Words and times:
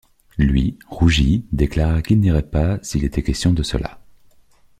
Lui, 0.39 0.79
rougit, 0.87 1.45
déclara 1.51 2.01
qu’il 2.01 2.19
n’irait 2.19 2.49
pas, 2.49 2.79
s’il 2.81 3.03
était 3.03 3.21
question 3.21 3.53
de 3.53 3.61
cela. 3.61 4.01